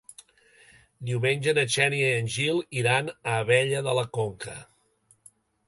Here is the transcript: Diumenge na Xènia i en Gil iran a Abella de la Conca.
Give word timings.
Diumenge 1.09 1.53
na 1.57 1.65
Xènia 1.73 2.09
i 2.13 2.17
en 2.23 2.31
Gil 2.37 2.63
iran 2.81 3.13
a 3.19 3.37
Abella 3.45 3.85
de 3.91 3.97
la 4.01 4.09
Conca. 4.21 4.59